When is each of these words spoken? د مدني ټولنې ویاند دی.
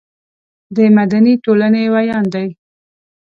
د 0.75 0.77
مدني 0.97 1.33
ټولنې 1.43 1.83
ویاند 1.93 2.29
دی. 2.33 2.47